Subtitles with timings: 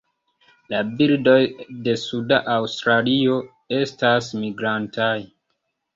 [0.73, 1.35] La birdoj
[1.87, 3.39] de suda Aŭstralio
[3.81, 5.15] estas migrantaj.